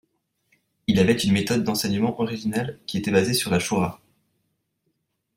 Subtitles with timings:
[0.87, 4.01] Il avait une méthode d'enseignement originale qui était basée sur la Shûrâ.